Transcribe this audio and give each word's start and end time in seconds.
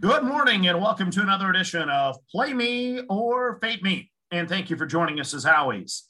Good 0.00 0.24
morning 0.24 0.66
and 0.68 0.80
welcome 0.80 1.10
to 1.10 1.20
another 1.20 1.50
edition 1.50 1.90
of 1.90 2.16
Play 2.30 2.54
Me 2.54 3.02
or 3.10 3.58
Fade 3.60 3.82
Me. 3.82 4.10
And 4.30 4.48
thank 4.48 4.70
you 4.70 4.76
for 4.76 4.86
joining 4.86 5.20
us 5.20 5.34
as 5.34 5.44
always. 5.44 6.08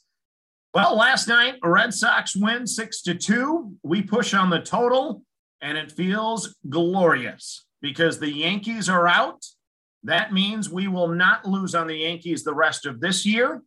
Well, 0.73 0.95
last 0.95 1.27
night, 1.27 1.55
Red 1.61 1.93
Sox 1.93 2.33
win 2.33 2.65
6 2.65 3.01
to 3.01 3.13
2. 3.13 3.73
We 3.83 4.01
push 4.01 4.33
on 4.33 4.49
the 4.49 4.61
total 4.61 5.23
and 5.61 5.77
it 5.77 5.91
feels 5.91 6.55
glorious 6.69 7.65
because 7.81 8.19
the 8.19 8.31
Yankees 8.31 8.87
are 8.87 9.05
out. 9.05 9.43
That 10.03 10.31
means 10.31 10.69
we 10.69 10.87
will 10.87 11.09
not 11.09 11.45
lose 11.45 11.75
on 11.75 11.87
the 11.87 11.97
Yankees 11.97 12.45
the 12.45 12.55
rest 12.55 12.85
of 12.85 13.01
this 13.01 13.25
year. 13.25 13.61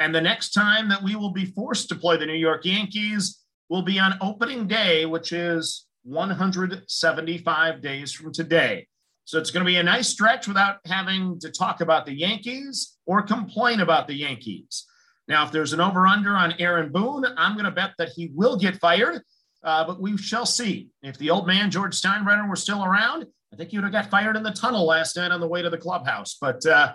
And 0.00 0.12
the 0.12 0.20
next 0.20 0.50
time 0.50 0.88
that 0.88 1.02
we 1.02 1.14
will 1.14 1.32
be 1.32 1.46
forced 1.46 1.88
to 1.90 1.94
play 1.94 2.16
the 2.16 2.26
New 2.26 2.34
York 2.34 2.64
Yankees 2.64 3.40
will 3.68 3.82
be 3.82 4.00
on 4.00 4.18
opening 4.20 4.66
day, 4.66 5.06
which 5.06 5.32
is 5.32 5.86
175 6.02 7.80
days 7.80 8.12
from 8.12 8.32
today. 8.32 8.88
So 9.30 9.38
it's 9.38 9.52
going 9.52 9.64
to 9.64 9.70
be 9.70 9.76
a 9.76 9.82
nice 9.84 10.08
stretch 10.08 10.48
without 10.48 10.78
having 10.86 11.38
to 11.38 11.52
talk 11.52 11.82
about 11.82 12.04
the 12.04 12.12
Yankees 12.12 12.98
or 13.06 13.22
complain 13.22 13.78
about 13.78 14.08
the 14.08 14.14
Yankees. 14.14 14.86
Now, 15.28 15.44
if 15.44 15.52
there's 15.52 15.72
an 15.72 15.80
over 15.80 16.04
under 16.04 16.30
on 16.30 16.54
Aaron 16.58 16.90
Boone, 16.90 17.24
I'm 17.36 17.52
going 17.52 17.64
to 17.64 17.70
bet 17.70 17.92
that 17.98 18.08
he 18.08 18.32
will 18.34 18.56
get 18.56 18.80
fired, 18.80 19.22
uh, 19.62 19.84
but 19.84 20.02
we 20.02 20.16
shall 20.16 20.44
see. 20.44 20.88
If 21.04 21.16
the 21.18 21.30
old 21.30 21.46
man, 21.46 21.70
George 21.70 21.94
Steinbrenner, 21.94 22.48
were 22.48 22.56
still 22.56 22.84
around, 22.84 23.24
I 23.52 23.56
think 23.56 23.70
he 23.70 23.78
would 23.78 23.84
have 23.84 23.92
got 23.92 24.10
fired 24.10 24.34
in 24.34 24.42
the 24.42 24.50
tunnel 24.50 24.84
last 24.84 25.16
night 25.16 25.30
on 25.30 25.38
the 25.38 25.46
way 25.46 25.62
to 25.62 25.70
the 25.70 25.78
clubhouse. 25.78 26.36
But 26.40 26.66
uh, 26.66 26.94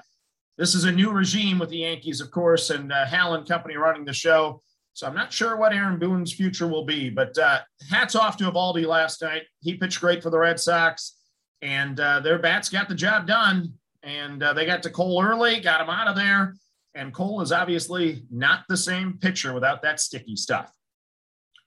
this 0.57 0.75
is 0.75 0.83
a 0.83 0.91
new 0.91 1.11
regime 1.11 1.57
with 1.57 1.69
the 1.69 1.77
Yankees, 1.77 2.19
of 2.19 2.31
course, 2.31 2.69
and 2.69 2.91
uh, 2.91 3.05
Hal 3.05 3.35
and 3.35 3.47
company 3.47 3.77
running 3.77 4.03
the 4.03 4.11
show. 4.11 4.59
So 4.91 5.07
I'm 5.07 5.15
not 5.15 5.31
sure 5.31 5.55
what 5.55 5.71
Aaron 5.71 5.99
Boone's 5.99 6.33
future 6.33 6.67
will 6.67 6.83
be, 6.83 7.09
but 7.09 7.37
uh, 7.37 7.59
hats 7.89 8.13
off 8.13 8.35
to 8.37 8.51
Eovaldi 8.51 8.85
last 8.85 9.21
night. 9.21 9.43
He 9.61 9.75
pitched 9.75 10.01
great 10.01 10.21
for 10.21 10.29
the 10.29 10.39
Red 10.39 10.59
Sox 10.59 11.13
and 11.61 11.99
uh, 11.99 12.19
their 12.19 12.39
bats 12.39 12.69
got 12.69 12.87
the 12.87 12.95
job 12.95 13.27
done. 13.27 13.73
And 14.03 14.43
uh, 14.43 14.53
they 14.53 14.65
got 14.65 14.83
to 14.83 14.89
Cole 14.89 15.23
early, 15.23 15.59
got 15.59 15.81
him 15.81 15.89
out 15.89 16.07
of 16.07 16.15
there. 16.15 16.55
And 16.93 17.13
Cole 17.13 17.41
is 17.41 17.51
obviously 17.51 18.23
not 18.31 18.61
the 18.69 18.77
same 18.77 19.17
pitcher 19.19 19.53
without 19.53 19.81
that 19.81 19.99
sticky 19.99 20.35
stuff. 20.35 20.71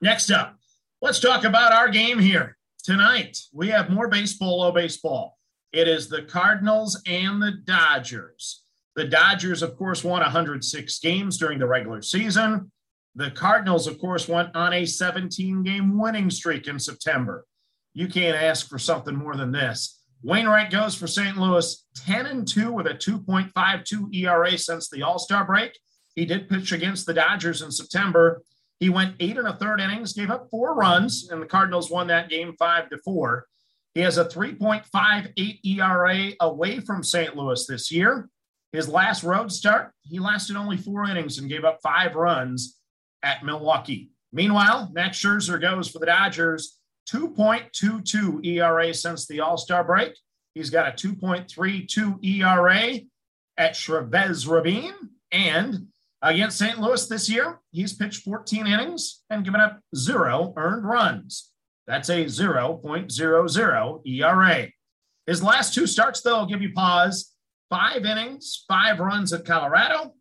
Next 0.01 0.31
up, 0.31 0.55
let's 1.01 1.19
talk 1.19 1.43
about 1.43 1.73
our 1.73 1.89
game 1.89 2.17
here 2.17 2.57
tonight. 2.83 3.37
We 3.53 3.67
have 3.69 3.89
more 3.89 4.07
baseball, 4.07 4.59
low 4.59 4.71
baseball. 4.71 5.37
It 5.73 5.87
is 5.87 6.07
the 6.07 6.23
Cardinals 6.23 7.01
and 7.05 7.41
the 7.41 7.51
Dodgers. 7.65 8.63
The 8.95 9.05
Dodgers, 9.05 9.61
of 9.61 9.77
course, 9.77 10.03
won 10.03 10.21
106 10.21 10.99
games 10.99 11.37
during 11.37 11.59
the 11.59 11.67
regular 11.67 12.01
season. 12.01 12.71
The 13.15 13.31
Cardinals, 13.31 13.85
of 13.85 13.99
course, 13.99 14.27
went 14.27 14.55
on 14.55 14.73
a 14.73 14.85
17 14.85 15.63
game 15.63 15.99
winning 15.99 16.29
streak 16.29 16.67
in 16.67 16.79
September 16.79 17.45
you 17.93 18.07
can't 18.07 18.41
ask 18.41 18.67
for 18.67 18.79
something 18.79 19.15
more 19.15 19.35
than 19.35 19.51
this. 19.51 20.01
Wainwright 20.21 20.69
goes 20.69 20.95
for 20.95 21.07
St. 21.07 21.37
Louis 21.37 21.85
10 21.95 22.25
and 22.25 22.47
2 22.47 22.71
with 22.71 22.87
a 22.87 22.93
2.52 22.93 24.13
ERA 24.15 24.57
since 24.57 24.89
the 24.89 25.03
All 25.03 25.17
Star 25.17 25.45
break. 25.45 25.77
He 26.15 26.25
did 26.25 26.49
pitch 26.49 26.71
against 26.71 27.05
the 27.05 27.13
Dodgers 27.13 27.61
in 27.61 27.71
September. 27.71 28.41
He 28.79 28.89
went 28.89 29.15
eight 29.19 29.37
and 29.37 29.47
a 29.47 29.55
third 29.55 29.79
innings, 29.79 30.13
gave 30.13 30.29
up 30.29 30.49
four 30.49 30.75
runs, 30.75 31.29
and 31.29 31.41
the 31.41 31.45
Cardinals 31.45 31.89
won 31.89 32.07
that 32.07 32.29
game 32.29 32.53
five 32.59 32.89
to 32.89 32.97
four. 32.97 33.45
He 33.93 34.01
has 34.01 34.17
a 34.17 34.25
3.58 34.25 35.59
ERA 35.65 36.31
away 36.39 36.79
from 36.79 37.03
St. 37.03 37.35
Louis 37.35 37.65
this 37.65 37.91
year. 37.91 38.29
His 38.71 38.87
last 38.87 39.23
road 39.23 39.51
start, 39.51 39.93
he 40.03 40.19
lasted 40.19 40.55
only 40.55 40.77
four 40.77 41.05
innings 41.05 41.39
and 41.39 41.49
gave 41.49 41.65
up 41.65 41.79
five 41.81 42.15
runs 42.15 42.77
at 43.23 43.43
Milwaukee. 43.43 44.11
Meanwhile, 44.31 44.91
Max 44.93 45.17
Scherzer 45.17 45.59
goes 45.59 45.89
for 45.89 45.99
the 45.99 46.05
Dodgers 46.05 46.78
2.22 47.11 48.45
ERA 48.45 48.93
since 48.93 49.27
the 49.27 49.39
All 49.39 49.57
Star 49.57 49.83
break. 49.83 50.13
He's 50.53 50.69
got 50.69 50.87
a 50.87 51.07
2.32 51.07 52.23
ERA 52.23 52.99
at 53.57 53.75
Chavez 53.75 54.47
Ravine. 54.47 54.93
And 55.31 55.87
against 56.21 56.57
St. 56.57 56.79
Louis 56.79 57.07
this 57.07 57.29
year, 57.29 57.59
he's 57.71 57.93
pitched 57.93 58.23
14 58.23 58.67
innings 58.67 59.23
and 59.29 59.45
given 59.45 59.61
up 59.61 59.79
zero 59.95 60.53
earned 60.57 60.85
runs. 60.85 61.51
That's 61.87 62.09
a 62.09 62.25
0.00 62.25 64.01
ERA. 64.05 64.67
His 65.25 65.43
last 65.43 65.73
two 65.73 65.87
starts, 65.87 66.21
though, 66.21 66.37
I'll 66.37 66.45
give 66.45 66.61
you 66.61 66.73
pause. 66.73 67.33
Five 67.69 68.05
innings, 68.05 68.65
five 68.67 68.99
runs 68.99 69.31
at 69.31 69.45
Colorado, 69.45 70.13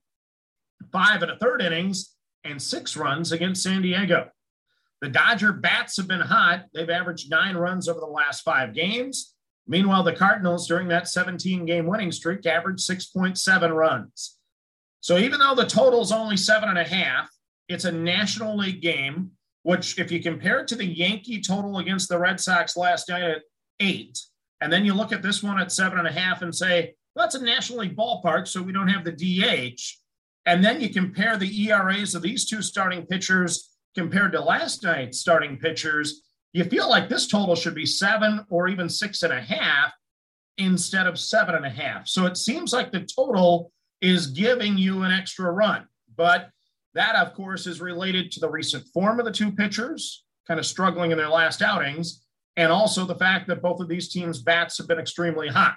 five 0.92 1.22
and 1.22 1.30
a 1.30 1.38
third 1.38 1.62
innings, 1.62 2.14
and 2.44 2.60
six 2.60 2.96
runs 2.96 3.32
against 3.32 3.62
San 3.62 3.82
Diego. 3.82 4.28
The 5.00 5.08
Dodger 5.08 5.52
bats 5.52 5.96
have 5.96 6.08
been 6.08 6.20
hot. 6.20 6.64
They've 6.74 6.90
averaged 6.90 7.30
nine 7.30 7.56
runs 7.56 7.88
over 7.88 8.00
the 8.00 8.06
last 8.06 8.42
five 8.42 8.74
games. 8.74 9.34
Meanwhile, 9.66 10.02
the 10.02 10.14
Cardinals, 10.14 10.66
during 10.66 10.88
that 10.88 11.08
17 11.08 11.66
game 11.66 11.86
winning 11.86 12.10
streak, 12.10 12.46
averaged 12.46 12.88
6.7 12.88 13.74
runs. 13.74 14.38
So 15.00 15.18
even 15.18 15.38
though 15.38 15.54
the 15.54 15.66
total 15.66 16.00
is 16.00 16.10
only 16.10 16.36
seven 16.36 16.68
and 16.68 16.78
a 16.78 16.84
half, 16.84 17.30
it's 17.68 17.84
a 17.84 17.92
National 17.92 18.56
League 18.56 18.80
game, 18.80 19.32
which, 19.62 19.98
if 19.98 20.10
you 20.10 20.20
compare 20.22 20.60
it 20.60 20.68
to 20.68 20.74
the 20.74 20.86
Yankee 20.86 21.40
total 21.40 21.78
against 21.78 22.08
the 22.08 22.18
Red 22.18 22.40
Sox 22.40 22.76
last 22.76 23.08
night 23.08 23.22
at 23.22 23.42
eight, 23.78 24.18
and 24.60 24.72
then 24.72 24.84
you 24.84 24.94
look 24.94 25.12
at 25.12 25.22
this 25.22 25.42
one 25.42 25.60
at 25.60 25.70
seven 25.70 25.98
and 25.98 26.08
a 26.08 26.12
half 26.12 26.42
and 26.42 26.52
say, 26.52 26.94
well, 27.14 27.26
that's 27.26 27.36
a 27.36 27.44
National 27.44 27.80
League 27.80 27.96
ballpark, 27.96 28.48
so 28.48 28.62
we 28.62 28.72
don't 28.72 28.88
have 28.88 29.04
the 29.04 29.12
DH. 29.12 29.80
And 30.46 30.64
then 30.64 30.80
you 30.80 30.88
compare 30.88 31.36
the 31.36 31.68
ERAs 31.68 32.14
of 32.14 32.22
these 32.22 32.48
two 32.48 32.62
starting 32.62 33.06
pitchers 33.06 33.76
compared 33.94 34.32
to 34.32 34.40
last 34.40 34.82
night's 34.82 35.18
starting 35.18 35.58
pitchers, 35.58 36.22
you 36.52 36.64
feel 36.64 36.88
like 36.88 37.08
this 37.08 37.26
total 37.26 37.54
should 37.54 37.74
be 37.74 37.86
seven 37.86 38.44
or 38.48 38.68
even 38.68 38.88
six 38.88 39.22
and 39.22 39.32
a 39.32 39.40
half 39.40 39.92
instead 40.56 41.06
of 41.06 41.18
seven 41.18 41.54
and 41.54 41.66
a 41.66 41.70
half. 41.70 42.08
So 42.08 42.26
it 42.26 42.36
seems 42.36 42.72
like 42.72 42.90
the 42.90 43.00
total 43.00 43.72
is 44.00 44.28
giving 44.28 44.78
you 44.78 45.02
an 45.02 45.12
extra 45.12 45.50
run. 45.50 45.86
But 46.16 46.50
that, 46.94 47.14
of 47.16 47.34
course, 47.34 47.66
is 47.66 47.80
related 47.80 48.32
to 48.32 48.40
the 48.40 48.50
recent 48.50 48.86
form 48.88 49.20
of 49.20 49.26
the 49.26 49.32
two 49.32 49.52
pitchers, 49.52 50.24
kind 50.46 50.58
of 50.58 50.66
struggling 50.66 51.12
in 51.12 51.18
their 51.18 51.28
last 51.28 51.62
outings, 51.62 52.24
and 52.56 52.72
also 52.72 53.04
the 53.04 53.14
fact 53.14 53.46
that 53.48 53.62
both 53.62 53.80
of 53.80 53.88
these 53.88 54.08
teams' 54.08 54.42
bats 54.42 54.78
have 54.78 54.88
been 54.88 54.98
extremely 54.98 55.48
hot. 55.48 55.76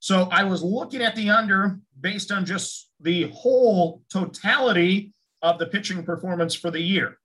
So 0.00 0.28
I 0.30 0.44
was 0.44 0.62
looking 0.62 1.00
at 1.00 1.14
the 1.14 1.30
under 1.30 1.78
based 2.00 2.32
on 2.32 2.44
just 2.44 2.90
the 3.00 3.28
whole 3.28 4.02
totality 4.12 5.14
of 5.42 5.58
the 5.58 5.66
pitching 5.66 6.04
performance 6.04 6.54
for 6.54 6.70
the 6.70 6.80
year. 6.80 7.18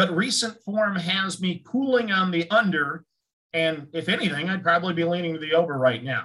But 0.00 0.16
recent 0.16 0.58
form 0.62 0.96
has 0.96 1.42
me 1.42 1.62
cooling 1.62 2.10
on 2.10 2.30
the 2.30 2.48
under. 2.48 3.04
And 3.52 3.86
if 3.92 4.08
anything, 4.08 4.48
I'd 4.48 4.62
probably 4.62 4.94
be 4.94 5.04
leaning 5.04 5.34
to 5.34 5.38
the 5.38 5.52
over 5.52 5.76
right 5.76 6.02
now. 6.02 6.24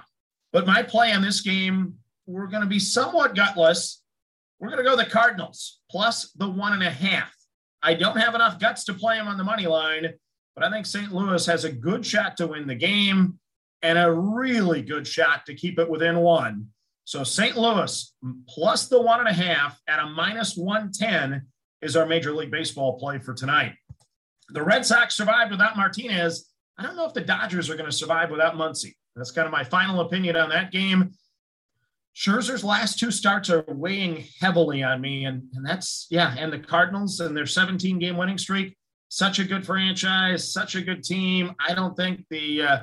But 0.50 0.66
my 0.66 0.82
play 0.82 1.12
on 1.12 1.20
this 1.20 1.42
game, 1.42 1.96
we're 2.26 2.46
going 2.46 2.62
to 2.62 2.68
be 2.70 2.78
somewhat 2.78 3.34
gutless. 3.34 4.02
We're 4.58 4.70
going 4.70 4.82
to 4.82 4.90
go 4.90 4.96
the 4.96 5.04
Cardinals 5.04 5.80
plus 5.90 6.32
the 6.32 6.48
one 6.48 6.72
and 6.72 6.82
a 6.84 6.90
half. 6.90 7.30
I 7.82 7.92
don't 7.92 8.16
have 8.16 8.34
enough 8.34 8.58
guts 8.58 8.82
to 8.84 8.94
play 8.94 9.18
them 9.18 9.28
on 9.28 9.36
the 9.36 9.44
money 9.44 9.66
line, 9.66 10.08
but 10.54 10.64
I 10.64 10.70
think 10.70 10.86
St. 10.86 11.12
Louis 11.12 11.44
has 11.44 11.64
a 11.64 11.70
good 11.70 12.06
shot 12.06 12.38
to 12.38 12.46
win 12.46 12.66
the 12.66 12.74
game 12.74 13.38
and 13.82 13.98
a 13.98 14.10
really 14.10 14.80
good 14.80 15.06
shot 15.06 15.44
to 15.44 15.54
keep 15.54 15.78
it 15.78 15.90
within 15.90 16.20
one. 16.20 16.68
So 17.04 17.24
St. 17.24 17.58
Louis 17.58 18.14
plus 18.48 18.88
the 18.88 19.02
one 19.02 19.20
and 19.20 19.28
a 19.28 19.34
half 19.34 19.78
at 19.86 19.98
a 19.98 20.06
minus 20.06 20.56
110 20.56 21.46
is 21.82 21.96
our 21.96 22.06
Major 22.06 22.32
League 22.32 22.50
Baseball 22.50 22.98
play 22.98 23.18
for 23.18 23.34
tonight. 23.34 23.74
The 24.50 24.62
Red 24.62 24.86
Sox 24.86 25.16
survived 25.16 25.50
without 25.50 25.76
Martinez. 25.76 26.50
I 26.78 26.82
don't 26.82 26.96
know 26.96 27.06
if 27.06 27.14
the 27.14 27.20
Dodgers 27.20 27.68
are 27.70 27.76
going 27.76 27.90
to 27.90 27.96
survive 27.96 28.30
without 28.30 28.54
Muncy. 28.54 28.94
That's 29.14 29.30
kind 29.30 29.46
of 29.46 29.52
my 29.52 29.64
final 29.64 30.00
opinion 30.00 30.36
on 30.36 30.50
that 30.50 30.70
game. 30.70 31.12
Scherzer's 32.14 32.64
last 32.64 32.98
two 32.98 33.10
starts 33.10 33.50
are 33.50 33.64
weighing 33.68 34.24
heavily 34.40 34.82
on 34.82 35.00
me, 35.00 35.26
and, 35.26 35.42
and 35.54 35.66
that's 35.66 36.06
yeah. 36.10 36.34
And 36.38 36.52
the 36.52 36.58
Cardinals 36.58 37.20
and 37.20 37.36
their 37.36 37.46
17 37.46 37.98
game 37.98 38.16
winning 38.16 38.38
streak, 38.38 38.76
such 39.08 39.38
a 39.38 39.44
good 39.44 39.66
franchise, 39.66 40.50
such 40.50 40.76
a 40.76 40.82
good 40.82 41.02
team. 41.02 41.54
I 41.66 41.74
don't 41.74 41.94
think 41.94 42.24
the 42.30 42.62
uh, 42.62 42.78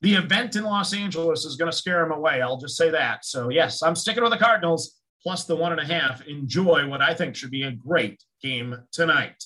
the 0.00 0.14
event 0.14 0.56
in 0.56 0.64
Los 0.64 0.94
Angeles 0.94 1.44
is 1.44 1.54
going 1.54 1.70
to 1.70 1.76
scare 1.76 2.00
them 2.00 2.10
away. 2.10 2.42
I'll 2.42 2.56
just 2.56 2.76
say 2.76 2.90
that. 2.90 3.24
So 3.24 3.50
yes, 3.50 3.82
I'm 3.82 3.94
sticking 3.94 4.22
with 4.22 4.32
the 4.32 4.38
Cardinals 4.38 5.00
plus 5.22 5.44
the 5.44 5.56
one 5.56 5.72
and 5.72 5.80
a 5.80 5.84
half. 5.84 6.26
Enjoy 6.26 6.86
what 6.88 7.00
I 7.00 7.14
think 7.14 7.36
should 7.36 7.50
be 7.50 7.62
a 7.62 7.72
great 7.72 8.22
game 8.42 8.76
tonight. 8.92 9.44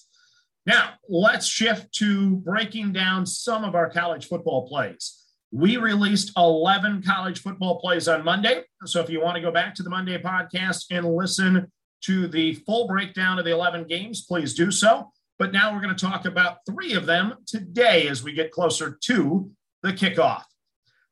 Now, 0.64 0.94
let's 1.08 1.46
shift 1.46 1.92
to 1.94 2.36
breaking 2.36 2.92
down 2.92 3.24
some 3.24 3.62
of 3.62 3.74
our 3.74 3.88
college 3.88 4.26
football 4.26 4.66
plays. 4.68 5.22
We 5.52 5.76
released 5.76 6.32
11 6.36 7.02
college 7.04 7.40
football 7.40 7.78
plays 7.78 8.08
on 8.08 8.24
Monday. 8.24 8.64
So 8.84 9.00
if 9.00 9.08
you 9.08 9.20
want 9.20 9.36
to 9.36 9.42
go 9.42 9.52
back 9.52 9.74
to 9.76 9.84
the 9.84 9.90
Monday 9.90 10.20
podcast 10.20 10.86
and 10.90 11.06
listen 11.14 11.70
to 12.02 12.26
the 12.26 12.54
full 12.66 12.88
breakdown 12.88 13.38
of 13.38 13.44
the 13.44 13.52
11 13.52 13.86
games, 13.86 14.24
please 14.24 14.54
do 14.54 14.70
so. 14.72 15.12
But 15.38 15.52
now 15.52 15.72
we're 15.72 15.82
going 15.82 15.94
to 15.94 16.06
talk 16.06 16.24
about 16.24 16.58
three 16.68 16.94
of 16.94 17.06
them 17.06 17.34
today 17.46 18.08
as 18.08 18.22
we 18.22 18.32
get 18.32 18.50
closer 18.50 18.98
to 19.04 19.50
the 19.82 19.92
kickoff. 19.92 20.42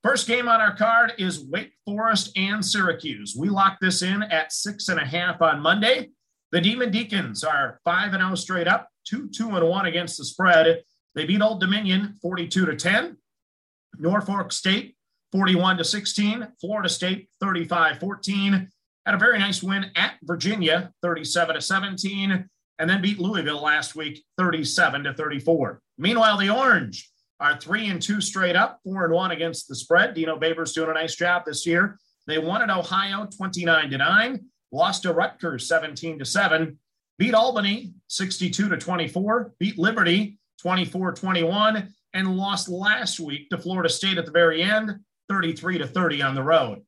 First 0.04 0.26
game 0.26 0.50
on 0.50 0.60
our 0.60 0.76
card 0.76 1.14
is 1.16 1.46
Wake 1.46 1.72
Forest 1.86 2.36
and 2.36 2.62
Syracuse. 2.62 3.34
We 3.34 3.48
locked 3.48 3.80
this 3.80 4.02
in 4.02 4.22
at 4.24 4.52
six 4.52 4.90
and 4.90 5.00
a 5.00 5.04
half 5.04 5.40
on 5.40 5.60
Monday. 5.60 6.10
The 6.52 6.60
Demon 6.60 6.90
Deacons 6.90 7.42
are 7.42 7.80
5 7.86 8.12
and 8.12 8.22
0 8.22 8.34
straight 8.34 8.68
up, 8.68 8.90
2 9.08 9.30
2 9.30 9.56
and 9.56 9.66
1 9.66 9.86
against 9.86 10.18
the 10.18 10.26
spread. 10.26 10.82
They 11.14 11.24
beat 11.24 11.40
Old 11.40 11.58
Dominion 11.58 12.16
42 12.20 12.66
to 12.66 12.76
10. 12.76 13.16
Norfolk 13.98 14.52
State 14.52 14.94
41 15.32 15.78
to 15.78 15.84
16. 15.84 16.48
Florida 16.60 16.90
State 16.90 17.30
35 17.40 17.98
14. 17.98 18.68
Had 19.06 19.14
a 19.14 19.18
very 19.18 19.38
nice 19.38 19.62
win 19.62 19.90
at 19.96 20.16
Virginia 20.22 20.92
37 21.00 21.54
to 21.54 21.62
17 21.62 22.46
and 22.78 22.90
then 22.90 23.00
beat 23.00 23.18
Louisville 23.18 23.62
last 23.62 23.96
week 23.96 24.22
37 24.36 25.04
to 25.04 25.14
34. 25.14 25.80
Meanwhile, 25.96 26.36
the 26.36 26.50
Orange 26.50 27.10
are 27.40 27.58
three 27.58 27.88
and 27.88 28.00
two 28.00 28.20
straight 28.20 28.56
up, 28.56 28.80
four 28.84 29.04
and 29.04 29.12
one 29.12 29.30
against 29.30 29.68
the 29.68 29.74
spread. 29.74 30.14
Dino 30.14 30.38
Babers 30.38 30.74
doing 30.74 30.90
a 30.90 30.94
nice 30.94 31.14
job 31.14 31.44
this 31.44 31.66
year. 31.66 31.98
They 32.26 32.38
won 32.38 32.62
at 32.62 32.70
Ohio 32.70 33.26
29 33.26 33.90
to 33.90 33.98
9, 33.98 34.44
lost 34.72 35.02
to 35.02 35.12
Rutgers 35.12 35.68
17 35.68 36.18
to 36.18 36.24
7, 36.24 36.78
beat 37.18 37.34
Albany 37.34 37.94
62 38.08 38.68
to 38.68 38.76
24, 38.76 39.54
beat 39.58 39.78
Liberty 39.78 40.38
24 40.60 41.12
21, 41.12 41.92
and 42.14 42.36
lost 42.36 42.68
last 42.68 43.20
week 43.20 43.50
to 43.50 43.58
Florida 43.58 43.88
State 43.88 44.18
at 44.18 44.26
the 44.26 44.32
very 44.32 44.62
end 44.62 44.92
33 45.28 45.78
to 45.78 45.86
30 45.86 46.22
on 46.22 46.34
the 46.34 46.42
road. 46.42 46.82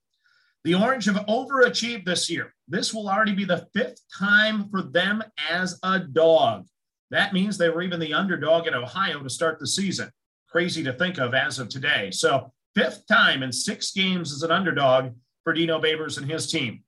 The 0.64 0.74
Orange 0.74 1.04
have 1.04 1.26
overachieved 1.26 2.04
this 2.04 2.28
year. 2.28 2.52
This 2.66 2.92
will 2.92 3.08
already 3.08 3.34
be 3.34 3.44
the 3.44 3.68
fifth 3.74 4.00
time 4.16 4.68
for 4.68 4.82
them 4.82 5.22
as 5.48 5.78
a 5.82 6.00
dog. 6.00 6.66
That 7.10 7.32
means 7.32 7.56
they 7.56 7.68
were 7.68 7.82
even 7.82 8.00
the 8.00 8.14
underdog 8.14 8.66
at 8.66 8.74
Ohio 8.74 9.22
to 9.22 9.30
start 9.30 9.60
the 9.60 9.66
season. 9.66 10.10
Crazy 10.56 10.82
to 10.84 10.94
think 10.94 11.18
of 11.18 11.34
as 11.34 11.58
of 11.58 11.68
today. 11.68 12.10
So, 12.10 12.50
fifth 12.74 13.06
time 13.06 13.42
in 13.42 13.52
six 13.52 13.92
games 13.92 14.32
as 14.32 14.42
an 14.42 14.50
underdog 14.50 15.12
for 15.44 15.52
Dino 15.52 15.78
Babers 15.78 16.16
and 16.16 16.30
his 16.30 16.50
team. 16.50 16.82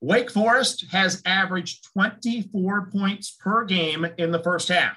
Wake 0.00 0.30
Forest 0.30 0.84
has 0.92 1.20
averaged 1.26 1.84
24 1.94 2.90
points 2.92 3.32
per 3.32 3.64
game 3.64 4.06
in 4.18 4.30
the 4.30 4.38
first 4.38 4.68
half, 4.68 4.96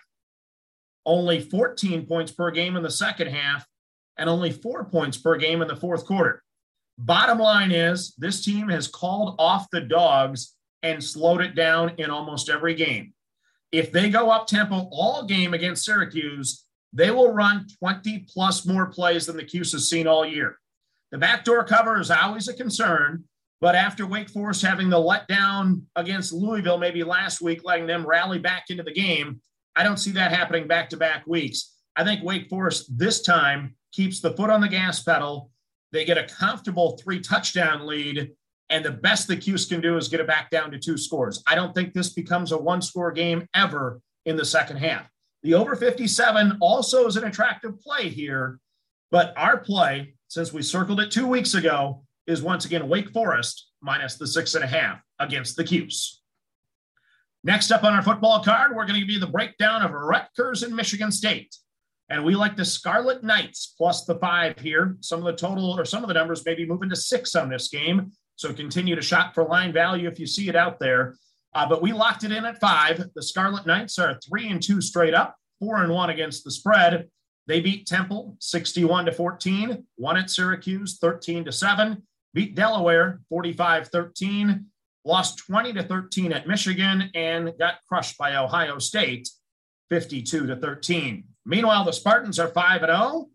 only 1.03 1.39
14 1.39 2.05
points 2.05 2.31
per 2.31 2.51
game 2.51 2.75
in 2.75 2.83
the 2.83 2.91
second 2.91 3.29
half, 3.29 3.65
and 4.17 4.29
only 4.29 4.51
four 4.51 4.85
points 4.85 5.17
per 5.17 5.35
game 5.35 5.63
in 5.63 5.67
the 5.67 5.75
fourth 5.75 6.05
quarter. 6.05 6.43
Bottom 6.99 7.39
line 7.39 7.71
is 7.71 8.13
this 8.19 8.45
team 8.45 8.69
has 8.69 8.87
called 8.87 9.33
off 9.39 9.65
the 9.71 9.81
dogs 9.81 10.55
and 10.83 11.03
slowed 11.03 11.41
it 11.41 11.55
down 11.55 11.95
in 11.97 12.11
almost 12.11 12.51
every 12.51 12.75
game. 12.75 13.15
If 13.71 13.91
they 13.91 14.11
go 14.11 14.29
up 14.29 14.45
tempo 14.45 14.87
all 14.91 15.25
game 15.25 15.55
against 15.55 15.85
Syracuse, 15.85 16.65
they 16.93 17.11
will 17.11 17.31
run 17.31 17.67
20 17.79 18.25
plus 18.33 18.65
more 18.65 18.87
plays 18.87 19.25
than 19.25 19.37
the 19.37 19.43
Cuse 19.43 19.71
has 19.71 19.89
seen 19.89 20.07
all 20.07 20.25
year. 20.25 20.57
The 21.11 21.17
backdoor 21.17 21.63
cover 21.65 21.99
is 21.99 22.11
always 22.11 22.47
a 22.47 22.53
concern, 22.53 23.25
but 23.59 23.75
after 23.75 24.05
Wake 24.05 24.29
Forest 24.29 24.61
having 24.61 24.89
the 24.89 24.97
letdown 24.97 25.83
against 25.95 26.33
Louisville 26.33 26.77
maybe 26.77 27.03
last 27.03 27.41
week, 27.41 27.61
letting 27.63 27.87
them 27.87 28.05
rally 28.05 28.39
back 28.39 28.65
into 28.69 28.83
the 28.83 28.93
game, 28.93 29.41
I 29.75 29.83
don't 29.83 29.97
see 29.97 30.11
that 30.11 30.31
happening 30.31 30.67
back 30.67 30.89
to 30.89 30.97
back 30.97 31.25
weeks. 31.27 31.75
I 31.95 32.03
think 32.03 32.23
Wake 32.23 32.49
Forest 32.49 32.97
this 32.97 33.21
time 33.21 33.75
keeps 33.91 34.21
the 34.21 34.33
foot 34.33 34.49
on 34.49 34.61
the 34.61 34.69
gas 34.69 35.03
pedal 35.03 35.51
they 35.91 36.05
get 36.05 36.17
a 36.17 36.23
comfortable 36.23 36.97
three 36.97 37.19
touchdown 37.19 37.85
lead, 37.85 38.31
and 38.69 38.85
the 38.85 38.91
best 38.91 39.27
the 39.27 39.35
Cuse 39.35 39.65
can 39.65 39.81
do 39.81 39.97
is 39.97 40.07
get 40.07 40.21
it 40.21 40.27
back 40.27 40.49
down 40.49 40.71
to 40.71 40.79
two 40.79 40.97
scores. 40.97 41.43
I 41.45 41.55
don't 41.55 41.75
think 41.75 41.93
this 41.93 42.13
becomes 42.13 42.51
a 42.51 42.57
one 42.57 42.81
score 42.81 43.11
game 43.11 43.47
ever 43.53 43.99
in 44.25 44.37
the 44.37 44.45
second 44.45 44.77
half. 44.77 45.09
The 45.43 45.55
over 45.55 45.75
57 45.75 46.57
also 46.61 47.07
is 47.07 47.15
an 47.15 47.23
attractive 47.23 47.79
play 47.81 48.09
here, 48.09 48.59
but 49.09 49.33
our 49.37 49.57
play, 49.57 50.13
since 50.27 50.53
we 50.53 50.61
circled 50.61 50.99
it 50.99 51.11
two 51.11 51.27
weeks 51.27 51.55
ago, 51.55 52.03
is 52.27 52.41
once 52.41 52.65
again 52.65 52.87
Wake 52.87 53.09
Forest 53.09 53.67
minus 53.81 54.15
the 54.15 54.27
six 54.27 54.53
and 54.55 54.63
a 54.63 54.67
half 54.67 55.01
against 55.19 55.55
the 55.55 55.63
Cuse. 55.63 56.21
Next 57.43 57.71
up 57.71 57.83
on 57.83 57.93
our 57.93 58.03
football 58.03 58.43
card, 58.43 58.75
we're 58.75 58.85
going 58.85 58.99
to 58.99 59.05
give 59.05 59.09
you 59.09 59.19
the 59.19 59.25
breakdown 59.25 59.81
of 59.81 59.91
Rutgers 59.91 60.61
and 60.61 60.75
Michigan 60.75 61.11
State. 61.11 61.55
And 62.07 62.23
we 62.23 62.35
like 62.35 62.55
the 62.55 62.65
Scarlet 62.65 63.23
Knights 63.23 63.73
plus 63.77 64.05
the 64.05 64.15
five 64.15 64.59
here. 64.59 64.97
Some 64.99 65.19
of 65.19 65.25
the 65.25 65.33
total 65.33 65.79
or 65.79 65.85
some 65.85 66.03
of 66.03 66.07
the 66.07 66.13
numbers 66.13 66.45
may 66.45 66.53
be 66.53 66.67
moving 66.67 66.89
to 66.89 66.95
six 66.95 67.35
on 67.35 67.49
this 67.49 67.69
game. 67.69 68.11
So 68.35 68.53
continue 68.53 68.95
to 68.95 69.01
shop 69.01 69.33
for 69.33 69.45
line 69.45 69.73
value 69.73 70.07
if 70.07 70.19
you 70.19 70.27
see 70.27 70.49
it 70.49 70.55
out 70.55 70.77
there. 70.79 71.15
Uh, 71.53 71.67
but 71.67 71.81
we 71.81 71.91
locked 71.91 72.23
it 72.23 72.31
in 72.31 72.45
at 72.45 72.59
five. 72.59 73.03
The 73.15 73.23
Scarlet 73.23 73.65
Knights 73.65 73.99
are 73.99 74.19
three 74.27 74.47
and 74.49 74.61
two 74.61 74.81
straight 74.81 75.13
up, 75.13 75.35
four 75.59 75.83
and 75.83 75.91
one 75.91 76.09
against 76.09 76.43
the 76.43 76.51
spread. 76.51 77.09
They 77.47 77.59
beat 77.59 77.87
Temple 77.87 78.37
61 78.39 79.05
to 79.05 79.11
14, 79.11 79.85
won 79.97 80.17
at 80.17 80.29
Syracuse 80.29 80.97
13 80.99 81.45
to 81.45 81.51
7, 81.51 82.01
beat 82.33 82.55
Delaware 82.55 83.19
45 83.29 83.87
13, 83.89 84.65
lost 85.03 85.39
20 85.39 85.73
to 85.73 85.83
13 85.83 86.31
at 86.31 86.47
Michigan, 86.47 87.09
and 87.13 87.51
got 87.59 87.79
crushed 87.87 88.17
by 88.17 88.35
Ohio 88.35 88.79
State 88.79 89.27
52 89.89 90.47
to 90.47 90.55
13. 90.55 91.25
Meanwhile, 91.45 91.83
the 91.83 91.91
Spartans 91.91 92.39
are 92.39 92.47
5 92.47 92.83
and 92.83 92.91
0, 92.91 93.29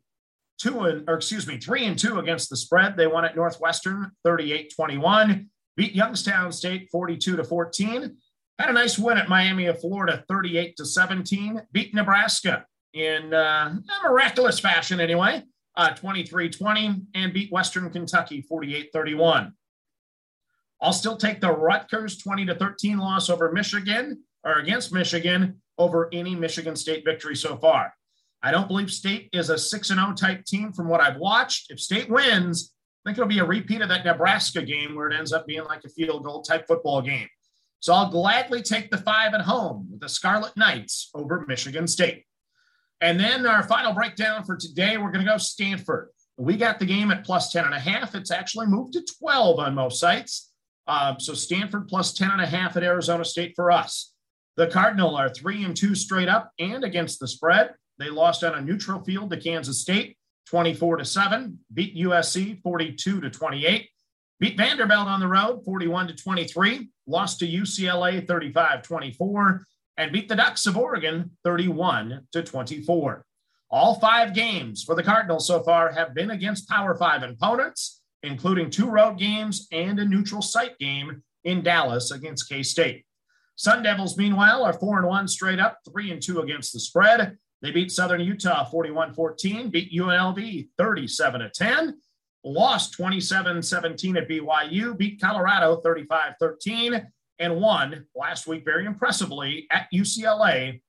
2 0.59 0.81
and 0.81 1.09
or 1.09 1.17
excuse 1.17 1.47
me, 1.47 1.59
3 1.59 1.85
and 1.85 1.99
2 1.99 2.19
against 2.19 2.49
the 2.49 2.57
spread. 2.57 2.97
They 2.97 3.07
won 3.07 3.25
at 3.25 3.37
Northwestern 3.37 4.13
38-21, 4.27 5.49
beat 5.77 5.95
Youngstown 5.95 6.53
State 6.53 6.89
42 6.91 7.37
to 7.37 7.45
14. 7.45 8.17
Had 8.59 8.71
a 8.71 8.73
nice 8.73 8.99
win 8.99 9.19
at 9.19 9.29
Miami 9.29 9.67
of 9.67 9.81
Florida 9.81 10.25
38 10.29 10.77
to 10.79 10.87
17, 10.87 11.63
beat 11.73 11.95
Nebraska 11.95 12.65
in 12.95 13.35
uh, 13.35 13.75
miraculous 14.03 14.59
fashion 14.59 15.01
anyway, 15.01 15.43
uh, 15.77 15.91
23-20 15.91 17.03
and 17.15 17.35
beat 17.35 17.53
Western 17.53 17.91
Kentucky 17.91 18.45
48-31. 18.51 19.53
I'll 20.81 20.93
still 20.93 21.17
take 21.17 21.41
the 21.41 21.53
Rutgers 21.53 22.19
20 22.19 22.47
to 22.47 22.55
13 22.55 22.99
loss 22.99 23.29
over 23.29 23.53
Michigan 23.53 24.23
or 24.45 24.55
against 24.55 24.93
Michigan 24.93 25.61
over 25.79 26.09
any 26.13 26.35
Michigan 26.35 26.77
State 26.77 27.05
victory 27.05 27.37
so 27.37 27.57
far. 27.57 27.93
I 28.43 28.51
don't 28.51 28.69
believe 28.69 28.91
State 28.91 29.29
is 29.33 29.51
a 29.51 29.59
6 29.59 29.89
0 29.89 30.15
type 30.15 30.45
team 30.45 30.73
from 30.73 30.89
what 30.89 31.01
I've 31.01 31.17
watched. 31.17 31.71
If 31.71 31.81
State 31.81 32.09
wins, 32.09 32.75
I 33.07 33.11
think 33.11 33.19
it'll 33.19 33.29
be 33.29 33.39
a 33.39 33.45
repeat 33.45 33.83
of 33.83 33.89
that 33.91 34.05
Nebraska 34.05 34.63
game 34.63 34.97
where 34.97 35.09
it 35.09 35.17
ends 35.17 35.33
up 35.33 35.47
being 35.47 35.63
like 35.63 35.85
a 35.85 35.89
field 35.89 36.25
goal 36.25 36.43
type 36.43 36.67
football 36.67 37.01
game. 37.01 37.29
So 37.79 37.95
I'll 37.95 38.11
gladly 38.11 38.63
take 38.63 38.91
the 38.91 38.99
five 38.99 39.33
at 39.33 39.43
home 39.43 39.87
with 39.93 40.01
the 40.01 40.09
Scarlet 40.09 40.57
Knights 40.57 41.11
over 41.15 41.45
Michigan 41.47 41.87
State. 41.87 42.25
And 43.01 43.21
then 43.21 43.47
our 43.47 43.63
final 43.63 43.93
breakdown 43.93 44.43
for 44.43 44.57
today, 44.57 44.97
we're 44.97 45.13
going 45.13 45.25
to 45.25 45.31
go 45.31 45.37
Stanford. 45.37 46.09
We 46.37 46.57
got 46.57 46.81
the 46.81 46.85
game 46.85 47.13
at 47.13 47.25
plus 47.25 47.53
10 47.53 47.65
and 47.65 47.75
a 47.75 47.79
half. 47.79 48.17
It's 48.17 48.33
actually 48.33 48.67
moved 48.67 48.95
to 48.95 49.07
12 49.21 49.61
on 49.61 49.77
most 49.77 50.01
sites. 50.01 50.51
Um, 50.89 51.21
so 51.21 51.33
Stanford 51.33 51.87
plus 51.87 52.13
10 52.13 52.33
and 52.33 52.41
a 52.41 52.47
half 52.47 52.77
at 52.77 52.83
Arizona 52.83 53.25
State 53.25 53.53
for 53.55 53.71
us. 53.71 54.15
The 54.57 54.67
Cardinal 54.67 55.15
are 55.15 55.29
three 55.29 55.63
and 55.63 55.77
two 55.77 55.95
straight 55.95 56.29
up 56.29 56.51
and 56.59 56.83
against 56.83 57.21
the 57.21 57.29
spread. 57.29 57.71
They 58.01 58.11
lost 58.11 58.43
on 58.43 58.57
a 58.57 58.61
neutral 58.61 59.05
field 59.05 59.31
to 59.31 59.37
Kansas 59.37 59.81
State, 59.81 60.17
24 60.47 60.99
to 60.99 61.05
7, 61.05 61.59
beat 61.73 61.97
USC 61.97 62.61
42 62.63 63.21
to 63.21 63.31
28, 63.31 63.89
beat 64.41 64.57
Vanderbilt 64.57 65.09
on 65.09 65.21
the 65.21 65.27
road 65.27 65.65
41 65.65 66.09
to 66.09 66.15
23, 66.15 66.89
lost 67.07 67.39
to 67.41 67.47
UCLA 67.47 68.27
35 68.27 68.83
24, 68.83 69.65
and 69.97 70.13
beat 70.13 70.29
the 70.29 70.37
Ducks 70.37 70.67
of 70.67 70.77
Oregon 70.77 71.31
31 71.45 72.27
to 72.33 72.43
24. 72.43 73.25
All 73.71 73.99
five 73.99 74.35
games 74.35 74.85
for 74.85 74.95
the 74.95 75.03
Cardinals 75.03 75.47
so 75.47 75.63
far 75.63 75.91
have 75.93 76.15
been 76.15 76.31
against 76.31 76.69
Power 76.69 76.95
Five 76.95 77.23
opponents, 77.23 78.03
including 78.23 78.71
two 78.71 78.89
road 78.89 79.19
games 79.19 79.67
and 79.73 79.99
a 79.99 80.05
neutral 80.05 80.43
site 80.43 80.79
game 80.79 81.23
in 81.45 81.63
Dallas 81.63 82.13
against 82.13 82.49
K 82.49 82.63
State. 82.63 83.05
Sun 83.57 83.83
Devils, 83.83 84.17
meanwhile, 84.19 84.63
are 84.65 84.75
4 84.75 84.99
and 84.99 85.09
1 85.09 85.29
straight 85.29 85.59
up, 85.59 85.79
3 85.91 86.13
and 86.13 86.23
2 86.23 86.41
against 86.41 86.73
the 86.73 86.81
spread. 86.81 87.39
They 87.67 87.73
beat 87.73 87.91
Southern 87.91 88.21
Utah 88.21 88.63
41 88.63 89.13
14, 89.13 89.71
beat 89.71 89.93
UNLV 89.93 90.69
37 90.79 91.51
10, 91.53 91.99
lost 92.45 92.93
27 92.93 93.61
17 93.61 94.17
at 94.17 94.29
BYU, 94.29 94.97
beat 94.97 95.21
Colorado 95.21 95.81
35 95.81 96.35
13, 96.39 97.09
and 97.41 97.57
won 97.57 98.07
last 98.15 98.47
week 98.47 98.65
very 98.65 98.87
impressively 98.87 99.67
at 99.73 99.89
UCLA 99.93 100.81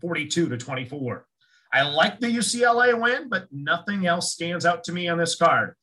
42 0.00 0.48
to 0.48 0.58
24. 0.58 1.26
I 1.72 1.82
like 1.82 2.18
the 2.18 2.26
UCLA 2.26 3.00
win, 3.00 3.28
but 3.28 3.46
nothing 3.52 4.08
else 4.08 4.32
stands 4.32 4.66
out 4.66 4.82
to 4.84 4.92
me 4.92 5.06
on 5.06 5.16
this 5.16 5.36
card. 5.36 5.76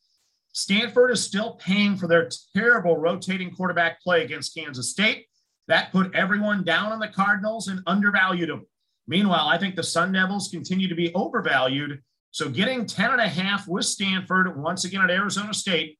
Stanford 0.51 1.11
is 1.11 1.23
still 1.23 1.53
paying 1.53 1.95
for 1.95 2.09
their 2.09 2.29
terrible 2.53 2.97
rotating 2.97 3.55
quarterback 3.55 4.01
play 4.01 4.25
against 4.25 4.53
Kansas 4.53 4.91
State. 4.91 5.27
That 5.69 5.93
put 5.93 6.13
everyone 6.13 6.65
down 6.65 6.91
on 6.91 6.99
the 6.99 7.07
Cardinals 7.07 7.69
and 7.69 7.79
undervalued 7.87 8.49
them. 8.49 8.65
Meanwhile, 9.07 9.47
I 9.47 9.57
think 9.57 9.75
the 9.75 9.83
Sun 9.83 10.11
Devils 10.11 10.49
continue 10.49 10.87
to 10.87 10.95
be 10.95 11.13
overvalued. 11.13 12.01
So 12.31 12.49
getting 12.49 12.85
10 12.85 13.11
and 13.11 13.21
a 13.21 13.27
half 13.27 13.67
with 13.67 13.85
Stanford 13.85 14.61
once 14.61 14.83
again 14.85 15.01
at 15.01 15.09
Arizona 15.09 15.53
State, 15.53 15.97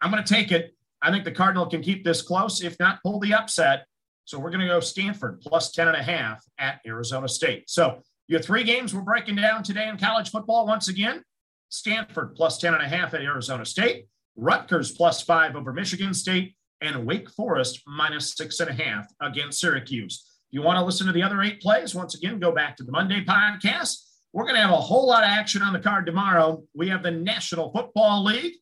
I'm 0.00 0.10
going 0.10 0.22
to 0.22 0.34
take 0.34 0.52
it. 0.52 0.74
I 1.02 1.10
think 1.10 1.24
the 1.24 1.32
Cardinal 1.32 1.66
can 1.66 1.82
keep 1.82 2.04
this 2.04 2.22
close, 2.22 2.62
if 2.62 2.78
not 2.78 3.02
pull 3.02 3.18
the 3.18 3.34
upset. 3.34 3.86
So 4.24 4.38
we're 4.38 4.50
going 4.50 4.60
to 4.60 4.68
go 4.68 4.80
Stanford 4.80 5.40
plus 5.40 5.72
10 5.72 5.88
and 5.88 5.96
a 5.96 6.02
half 6.02 6.44
at 6.58 6.80
Arizona 6.86 7.28
State. 7.28 7.68
So 7.68 8.00
your 8.28 8.40
three 8.40 8.62
games 8.62 8.94
we're 8.94 9.02
breaking 9.02 9.36
down 9.36 9.64
today 9.64 9.88
in 9.88 9.98
college 9.98 10.30
football 10.30 10.66
once 10.66 10.88
again. 10.88 11.22
Stanford 11.68 12.34
plus 12.36 12.58
10 12.58 12.74
and 12.74 12.82
a 12.82 12.88
half 12.88 13.14
at 13.14 13.22
Arizona 13.22 13.64
State, 13.64 14.06
Rutgers 14.36 14.92
plus 14.92 15.22
five 15.22 15.56
over 15.56 15.72
Michigan 15.72 16.14
State, 16.14 16.54
and 16.80 17.06
Wake 17.06 17.30
Forest 17.30 17.80
minus 17.86 18.34
six 18.34 18.60
and 18.60 18.70
a 18.70 18.72
half 18.72 19.06
against 19.20 19.60
Syracuse. 19.60 20.31
If 20.52 20.58
you 20.58 20.62
want 20.62 20.78
to 20.78 20.84
listen 20.84 21.06
to 21.06 21.14
the 21.14 21.22
other 21.22 21.40
eight 21.40 21.62
plays, 21.62 21.94
once 21.94 22.14
again, 22.14 22.38
go 22.38 22.52
back 22.52 22.76
to 22.76 22.84
the 22.84 22.92
Monday 22.92 23.24
podcast. 23.24 24.02
We're 24.34 24.44
going 24.44 24.56
to 24.56 24.60
have 24.60 24.70
a 24.70 24.76
whole 24.76 25.06
lot 25.06 25.24
of 25.24 25.30
action 25.30 25.62
on 25.62 25.72
the 25.72 25.78
card 25.78 26.04
tomorrow. 26.04 26.62
We 26.74 26.90
have 26.90 27.02
the 27.02 27.10
National 27.10 27.72
Football 27.72 28.24
League 28.24 28.56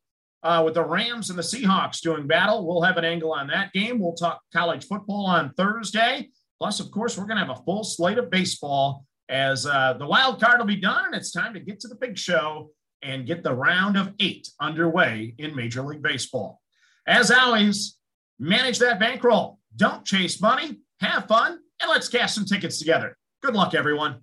uh, 0.44 0.62
with 0.64 0.74
the 0.74 0.84
Rams 0.84 1.30
and 1.30 1.38
the 1.38 1.42
Seahawks 1.42 2.00
doing 2.00 2.28
battle. 2.28 2.64
We'll 2.64 2.82
have 2.82 2.96
an 2.96 3.04
angle 3.04 3.32
on 3.32 3.48
that 3.48 3.72
game. 3.72 3.98
We'll 3.98 4.14
talk 4.14 4.40
college 4.52 4.86
football 4.86 5.26
on 5.26 5.52
Thursday. 5.54 6.30
Plus, 6.60 6.78
of 6.78 6.92
course, 6.92 7.18
we're 7.18 7.24
going 7.24 7.38
to 7.40 7.44
have 7.44 7.58
a 7.58 7.62
full 7.64 7.82
slate 7.82 8.18
of 8.18 8.30
baseball 8.30 9.04
as 9.28 9.66
uh, 9.66 9.94
the 9.94 10.06
wild 10.06 10.40
card 10.40 10.60
will 10.60 10.66
be 10.66 10.76
done 10.76 11.06
and 11.06 11.16
it's 11.16 11.32
time 11.32 11.54
to 11.54 11.60
get 11.60 11.80
to 11.80 11.88
the 11.88 11.96
big 11.96 12.16
show 12.16 12.70
and 13.02 13.26
get 13.26 13.42
the 13.42 13.52
round 13.52 13.96
of 13.96 14.12
eight 14.20 14.48
underway 14.60 15.34
in 15.38 15.56
Major 15.56 15.82
League 15.82 16.02
Baseball. 16.02 16.60
As 17.04 17.32
always, 17.32 17.96
manage 18.38 18.78
that 18.78 19.00
bankroll. 19.00 19.58
Don't 19.74 20.04
chase 20.04 20.40
money, 20.40 20.78
have 21.00 21.26
fun, 21.26 21.58
and 21.80 21.90
let's 21.90 22.08
cash 22.08 22.34
some 22.34 22.44
tickets 22.44 22.78
together. 22.78 23.16
Good 23.42 23.54
luck, 23.54 23.74
everyone. 23.74 24.20